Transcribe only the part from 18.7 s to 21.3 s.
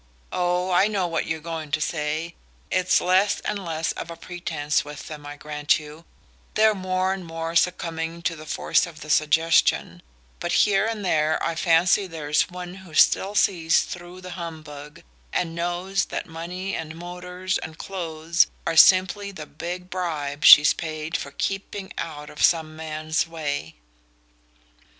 simply the big bribe she's paid for